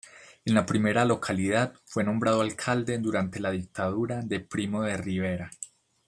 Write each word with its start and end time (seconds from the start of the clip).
En 0.45 0.55
la 0.55 0.65
primera 0.65 1.05
localidad 1.05 1.73
fue 1.85 2.03
nombrado 2.03 2.41
alcalde 2.41 2.97
durante 2.97 3.39
la 3.39 3.51
Dictadura 3.51 4.21
de 4.23 4.39
Primo 4.39 4.81
de 4.81 4.97
Rivera. 4.97 5.51